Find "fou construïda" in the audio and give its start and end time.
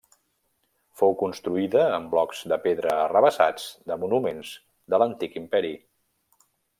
1.01-1.83